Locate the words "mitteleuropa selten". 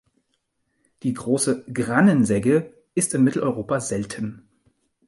3.23-4.49